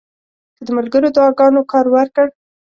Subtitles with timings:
[0.55, 2.27] که د ملګرو دعاګانو کار ورکړ.